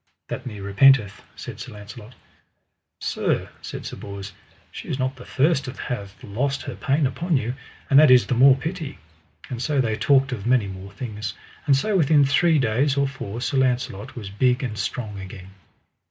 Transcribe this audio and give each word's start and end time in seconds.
That 0.29 0.47
me 0.47 0.59
repenteth, 0.59 1.21
said 1.35 1.59
Sir 1.59 1.73
Launcelot. 1.73 2.15
Sir, 3.01 3.47
said 3.61 3.85
Sir 3.85 3.95
Bors, 3.95 4.33
she 4.71 4.87
is 4.87 4.97
not 4.97 5.15
the 5.15 5.25
first 5.25 5.65
that 5.65 5.77
hath 5.77 6.23
lost 6.23 6.63
her 6.63 6.73
pain 6.75 7.05
upon 7.05 7.37
you, 7.37 7.53
and 7.87 7.99
that 7.99 8.09
is 8.09 8.25
the 8.25 8.33
more 8.33 8.55
pity: 8.55 8.97
and 9.47 9.61
so 9.61 9.79
they 9.79 9.95
talked 9.95 10.31
of 10.31 10.47
many 10.47 10.65
more 10.65 10.91
things. 10.91 11.35
And 11.67 11.75
so 11.77 11.95
within 11.95 12.25
three 12.25 12.57
days 12.57 12.97
or 12.97 13.07
four 13.07 13.41
Sir 13.41 13.57
Launcelot 13.57 14.15
was 14.15 14.31
big 14.31 14.63
and 14.63 14.75
strong 14.75 15.19
again. 15.19 15.51